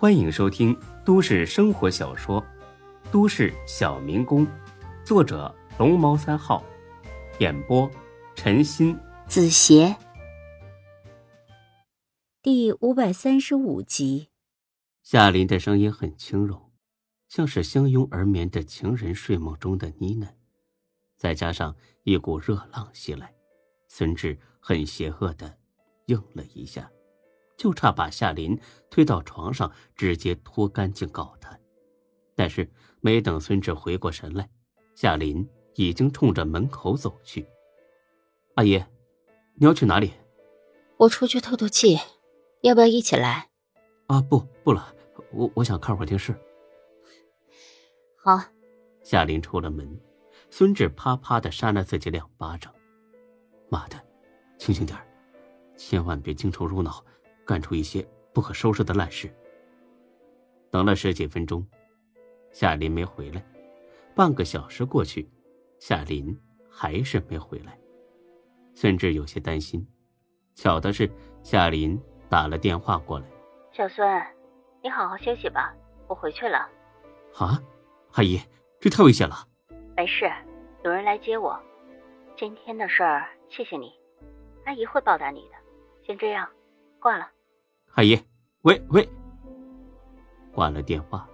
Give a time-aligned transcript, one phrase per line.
[0.00, 0.74] 欢迎收听
[1.04, 2.40] 都市生活小说
[3.12, 4.46] 《都市小民工》，
[5.04, 6.64] 作者龙猫三号，
[7.38, 7.86] 演播
[8.34, 9.94] 陈鑫、子邪，
[12.40, 14.30] 第五百三十五集。
[15.02, 16.72] 夏琳的声音很轻柔，
[17.28, 20.28] 像是相拥而眠的情人睡梦中的呢喃，
[21.18, 23.30] 再加上一股热浪袭来，
[23.86, 25.58] 孙志很邪恶的
[26.06, 26.90] 应了一下。
[27.60, 28.58] 就差把夏琳
[28.88, 31.54] 推到床上，直接脱干净搞他。
[32.34, 32.66] 但是
[33.02, 34.48] 没等孙志回过神来，
[34.94, 37.46] 夏琳已经冲着门口走去。
[38.54, 38.82] 阿姨，
[39.56, 40.10] 你要去哪里？
[40.96, 41.98] 我出去透透气，
[42.62, 43.50] 要不要一起来？
[44.06, 44.94] 啊，不，不了，
[45.30, 46.34] 我我想看会儿电视。
[48.16, 48.40] 好。
[49.02, 50.00] 夏琳出了门，
[50.48, 52.74] 孙志啪啪的扇了自己两巴掌。
[53.68, 54.02] 妈的，
[54.56, 54.98] 清醒点
[55.76, 57.04] 千万别精虫入脑。
[57.50, 59.28] 干出一些不可收拾的烂事。
[60.70, 61.66] 等了十几分钟，
[62.52, 63.44] 夏林没回来。
[64.14, 65.28] 半个小时过去，
[65.80, 66.40] 夏林
[66.70, 67.76] 还是没回来。
[68.72, 69.84] 孙志有些担心。
[70.54, 71.10] 巧的是，
[71.42, 73.26] 夏林打了电话过来
[73.74, 74.06] ：“小孙，
[74.80, 75.74] 你好好休息吧，
[76.06, 76.70] 我回去了。”
[77.34, 77.60] 啊，
[78.12, 78.40] 阿姨，
[78.78, 79.34] 这太危险了。
[79.96, 80.30] 没事，
[80.84, 81.60] 有人来接我。
[82.36, 83.92] 今天的事儿，谢谢你，
[84.66, 85.56] 阿姨会报答你的。
[86.06, 86.48] 先这样，
[87.00, 87.28] 挂了。
[87.94, 88.16] 阿姨，
[88.62, 89.06] 喂喂！
[90.52, 91.28] 挂了电话，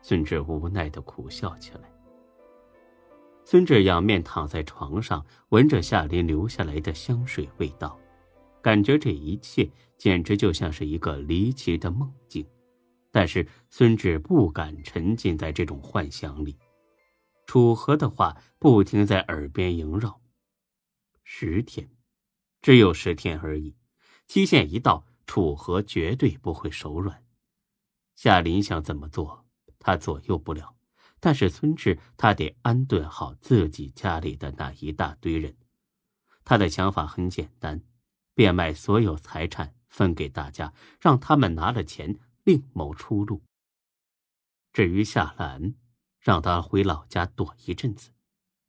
[0.00, 1.92] 孙志无奈的苦笑起来。
[3.44, 8.00] 孙志仰面躺在床上，闻着夏琳留下来的香水味道，
[8.62, 12.46] 感觉这一切简直就像是一个离奇的梦境。
[13.10, 16.56] 但是孙志不敢沉浸在这种幻想里，
[17.46, 20.18] 楚河的话不停在耳边萦绕。
[21.24, 21.90] 十天，
[22.62, 23.76] 只有十天而已，
[24.26, 25.04] 期限一到。
[25.30, 27.24] 楚河绝对不会手软，
[28.16, 29.46] 夏林想怎么做，
[29.78, 30.76] 他左右不了。
[31.20, 35.56] 但是孙志，他得安顿好自己家里的那一大堆人。
[36.42, 37.80] 他的想法很简单：
[38.34, 43.40] 变卖所有财产分给大家，让他们拿了钱另谋出路。
[44.72, 45.76] 至于夏兰，
[46.18, 48.10] 让他回老家躲一阵子。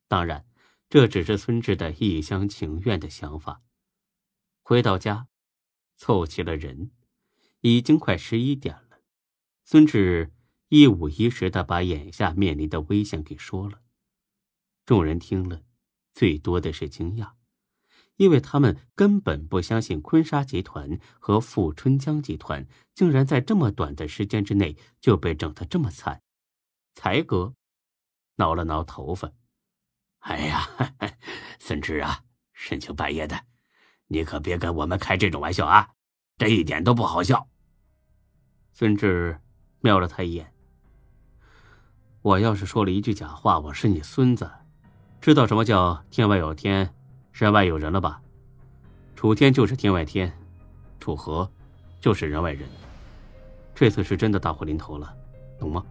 [0.08, 0.46] 当然，
[0.92, 3.64] 这只是孙志的一厢情愿的想法。
[4.62, 5.31] 回到家。
[6.02, 6.90] 凑齐了人，
[7.60, 9.02] 已经快十一点了。
[9.64, 10.34] 孙志
[10.70, 13.84] 一五一十的把眼下面临的危险给说了。
[14.84, 15.62] 众人听了，
[16.16, 17.34] 最多的是惊讶，
[18.16, 26.24] 因为他们根本不相信坤沙集团和富春江集团竟然在这么短的时间之内就被整得这么惨。
[26.96, 27.54] 才哥
[28.38, 29.32] 挠了挠头发
[30.26, 30.68] ：“哎呀，
[31.62, 32.24] 孙志啊，
[32.54, 33.46] 深更半夜的。”
[34.12, 35.88] 你可别跟我们开这种玩笑啊！
[36.38, 37.48] 这一点都不好笑。
[38.74, 39.40] 孙志
[39.80, 40.52] 瞄了他一眼。
[42.22, 44.52] 我要是说了一句假话，我是你孙子，
[45.22, 46.94] 知道什么叫天外有天，
[47.32, 48.22] 人外有人了吧？
[49.16, 50.30] 楚天就是天外天，
[51.00, 51.50] 楚河
[52.02, 52.68] 就是人外人。
[53.74, 55.16] 这次是真的大祸临头了，
[55.58, 55.86] 懂吗？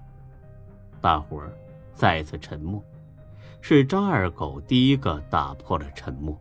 [1.00, 1.50] 大伙儿
[1.94, 2.84] 再次沉默。
[3.62, 6.38] 是张二狗第一个打破了沉默。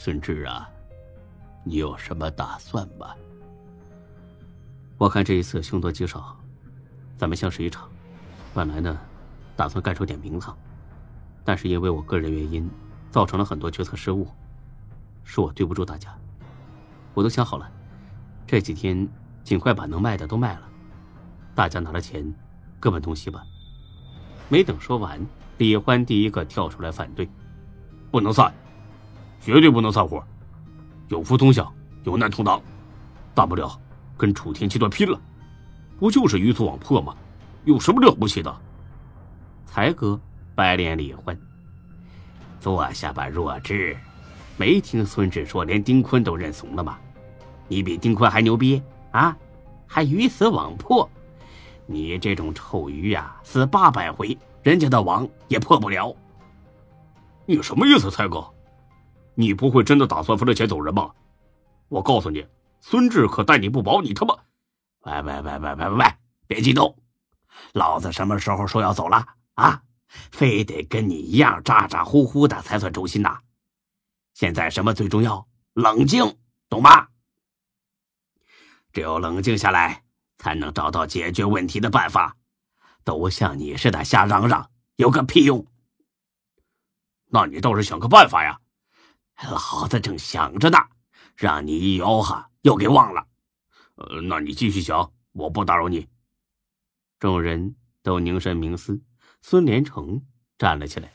[0.00, 0.70] 孙志啊，
[1.64, 3.08] 你有什么打算吗？
[4.96, 6.36] 我看这一次凶多吉少，
[7.16, 7.90] 咱们相识一场。
[8.54, 8.96] 本来呢，
[9.56, 10.56] 打算干出点名堂，
[11.44, 12.70] 但是因为我个人原因，
[13.10, 14.28] 造成了很多决策失误，
[15.24, 16.16] 是我对不住大家。
[17.12, 17.68] 我都想好了，
[18.46, 19.06] 这几天
[19.42, 20.68] 尽快把能卖的都卖了，
[21.56, 22.32] 大家拿了钱，
[22.78, 23.42] 各奔东西吧。
[24.48, 25.20] 没等说完，
[25.56, 27.28] 李欢第一个跳出来反对
[28.12, 28.54] ：“不能算！”
[29.40, 30.22] 绝对不能散伙，
[31.08, 31.72] 有福同享，
[32.04, 32.60] 有难同当，
[33.34, 33.80] 大不了
[34.16, 35.20] 跟楚天集团拼了，
[35.98, 37.16] 不就是鱼死网破吗？
[37.64, 38.54] 有什么了不起的？
[39.66, 40.18] 才哥
[40.54, 41.38] 白脸李欢，
[42.60, 43.96] 坐下吧，弱智！
[44.56, 46.98] 没听孙志说连丁坤都认怂了吗？
[47.68, 48.82] 你比丁坤还牛逼
[49.12, 49.36] 啊？
[49.86, 51.08] 还鱼死网破？
[51.86, 56.14] 你这种臭鱼呀，死八百回，人家的网也破不了。
[57.46, 58.44] 你什么意思，才哥？
[59.38, 61.14] 你不会真的打算分了钱走人吧？
[61.86, 62.44] 我告诉你，
[62.80, 64.34] 孙志可待你不薄，你他妈！
[65.02, 66.04] 喂喂喂喂喂喂，
[66.48, 66.98] 别激动，
[67.72, 69.24] 老子什么时候说要走了
[69.54, 69.80] 啊？
[70.32, 73.38] 非得跟你一样咋咋呼呼的才算忠心呐？
[74.34, 75.46] 现在什么最重要？
[75.72, 76.36] 冷静，
[76.68, 77.06] 懂吗？
[78.92, 80.02] 只有冷静下来，
[80.38, 82.36] 才能找到解决问题的办法。
[83.04, 85.64] 都像你似的瞎嚷嚷，有个屁用！
[87.26, 88.58] 那你倒是想个办法呀！
[89.44, 90.78] 老子正想着呢，
[91.36, 93.26] 让你一吆喝又给忘了。
[93.94, 96.08] 呃，那你继续想，我不打扰你。
[97.18, 99.00] 众人都凝神冥思，
[99.42, 100.24] 孙连成
[100.56, 101.12] 站了起来。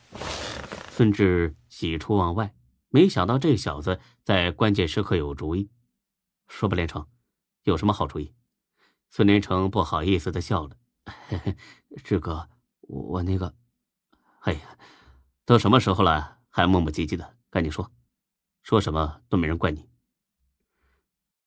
[0.90, 2.54] 孙志喜出望外，
[2.88, 5.70] 没想到这小子在关键时刻有主意。
[6.46, 7.06] 说吧，连成，
[7.62, 8.34] 有什么好主意？
[9.10, 10.76] 孙连成不好意思的笑了
[12.04, 12.48] ：“志哥，
[12.80, 13.54] 我那个……
[14.40, 14.78] 哎呀，
[15.44, 17.90] 都什么时候了，还磨磨唧唧的，赶紧说，
[18.64, 19.88] 说什么都没人怪你。”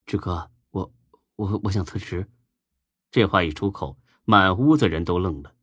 [0.07, 0.93] 志哥，我
[1.35, 2.25] 我我想辞职。
[3.11, 3.97] 这话一出口。
[4.29, 5.53] 满屋子人都愣了。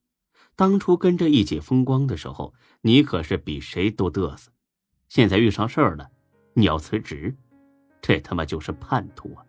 [0.56, 4.50] 当初跟着一起风光的时候，你可是比谁都嘚瑟。
[5.10, 6.10] 现在遇上事儿了，
[6.54, 7.36] 你要辞职，
[8.00, 9.44] 这他妈就是叛徒啊！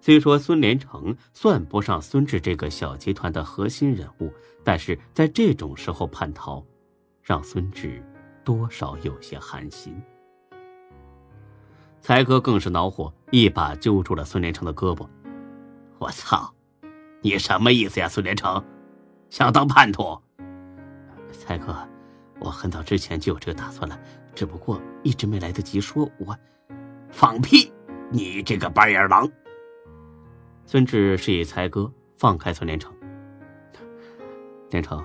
[0.00, 4.32] 虽说孙连成算不上孙志这个小集团的核心人物，
[4.62, 6.64] 但是在这种时候叛逃，
[7.22, 8.00] 让孙志
[8.44, 10.00] 多少有些寒心。
[12.02, 15.06] 才哥更是恼火，一把揪住了孙连成的胳膊
[15.98, 16.52] ：“我操！”
[17.22, 18.62] 你什么意思呀，孙连成？
[19.30, 20.20] 想当叛徒？
[21.30, 21.76] 才哥，
[22.40, 23.96] 我很早之前就有这个打算了，
[24.34, 26.10] 只不过一直没来得及说。
[26.18, 26.36] 我
[27.08, 27.72] 放屁！
[28.10, 29.30] 你这个白眼狼！
[30.66, 32.92] 孙志示意才哥放开孙连成。
[34.70, 35.00] 连成，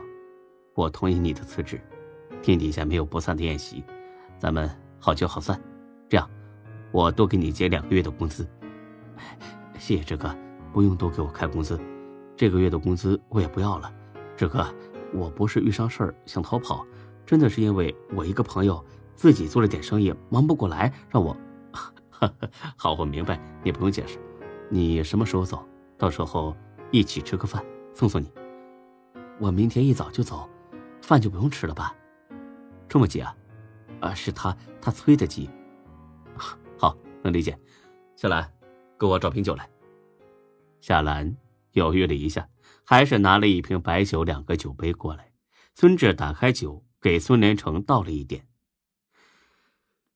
[0.74, 1.80] 我同意你的辞职。
[2.42, 3.84] 天底下没有不散的宴席，
[4.40, 4.68] 咱们
[4.98, 5.62] 好聚好散。
[6.10, 6.28] 这样，
[6.92, 8.48] 我多给你结两个月的工资。
[9.78, 10.36] 谢谢志哥，
[10.74, 11.80] 不用多给我开工资。
[12.36, 13.92] 这个月的工资我也不要了，
[14.36, 14.66] 志哥，
[15.14, 16.86] 我不是遇上事儿想逃跑，
[17.26, 18.84] 真的是因为我一个朋友
[19.16, 21.36] 自己做了点生意忙不过来，让我。
[22.76, 24.18] 好，我明白，你不用解释。
[24.70, 25.66] 你什么时候走？
[25.98, 26.56] 到时候
[26.92, 27.64] 一起吃个饭，
[27.94, 28.32] 送送你。
[29.40, 30.50] 我明天一早就走，
[31.02, 31.96] 饭就不用吃了吧？
[32.90, 33.36] 这么急啊？
[34.00, 35.50] 啊，是他，他催的急。
[37.24, 37.58] 能理解。
[38.16, 38.52] 夏兰，
[39.00, 39.70] 给我找瓶酒来。
[40.82, 41.36] 夏兰。
[41.74, 42.50] 犹豫了一下，
[42.84, 45.32] 还是拿了一瓶白酒、两个酒杯过来。
[45.76, 48.48] 孙志打开酒，给孙连成倒了一点。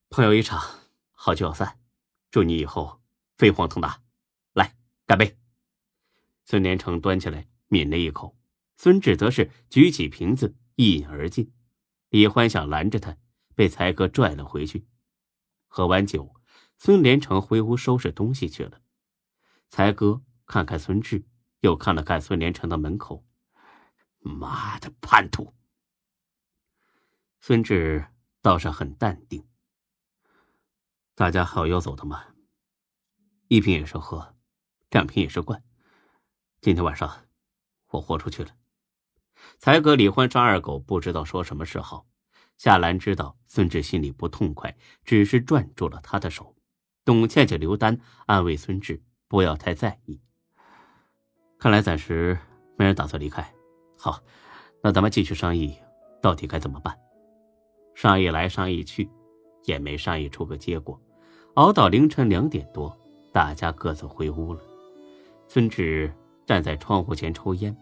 [0.09, 0.59] 朋友一场，
[1.11, 1.77] 好聚好散，
[2.31, 2.99] 祝你以后
[3.37, 4.01] 飞黄腾达。
[4.53, 4.75] 来，
[5.05, 5.37] 干杯！
[6.45, 8.35] 孙连成端起来抿了一口，
[8.77, 11.53] 孙志则是举起瓶子一饮而尽。
[12.09, 13.15] 李欢想拦着他，
[13.53, 14.87] 被才哥拽了回去。
[15.67, 16.33] 喝完酒，
[16.83, 18.81] 孙连成回屋收拾东西去了。
[19.69, 21.23] 才哥看看孙志。
[21.59, 23.23] 又看了看孙连成的门口，
[24.17, 25.53] 妈的叛徒！
[27.39, 28.07] 孙志
[28.41, 29.47] 倒是很淡定。
[31.13, 32.25] 大家还有要走的吗？
[33.47, 34.35] 一瓶也是喝，
[34.89, 35.63] 两瓶也是灌。
[36.61, 37.27] 今天晚上
[37.89, 38.55] 我豁出去了。
[39.59, 42.07] 才哥李欢张二狗不知道说什么是好。
[42.57, 44.75] 夏兰知道孙志心里不痛快，
[45.05, 46.55] 只是攥住了他的手。
[47.03, 50.21] 董倩倩、刘丹安慰孙志不要太在意。
[51.57, 52.37] 看来暂时
[52.77, 53.53] 没人打算离开。
[53.97, 54.19] 好，
[54.83, 55.75] 那咱们继续商议，
[56.21, 56.97] 到底该怎么办？
[57.95, 59.09] 商议来商议去，
[59.65, 60.99] 也没商议出个结果。
[61.55, 62.95] 熬到凌晨两点多，
[63.31, 64.61] 大家各自回屋了。
[65.47, 66.11] 孙志
[66.45, 67.75] 站在窗户前抽烟，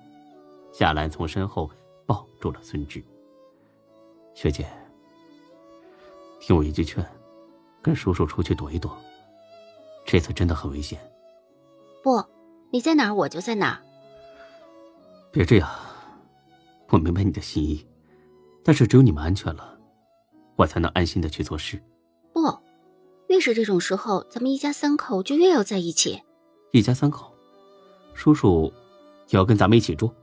[0.73, 1.69] 夏兰从身后
[2.05, 3.03] 抱住了孙志。
[4.33, 4.65] 学姐，
[6.39, 7.05] 听我一句劝，
[7.81, 8.97] 跟叔叔出去躲一躲。
[10.09, 10.99] 这次真的很危险。
[12.01, 12.25] 不。
[12.71, 13.81] 你在哪儿，我就在哪儿。
[15.31, 15.69] 别这样，
[16.89, 17.83] 我明白你的心意，
[18.63, 19.75] 但是只有你们安全了，
[20.55, 21.83] 我才能安心的去做事。
[22.31, 22.41] 不，
[23.27, 26.21] 越是这种时候，咱们一家三口就越要在一起。
[26.71, 27.35] 一家三口，
[28.13, 28.71] 叔叔
[29.29, 30.13] 也要跟咱们一起住。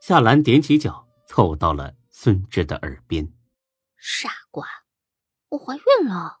[0.00, 3.30] 夏兰踮起脚，凑到了孙志的耳边
[3.96, 4.66] ：“傻瓜，
[5.50, 6.40] 我怀孕了。”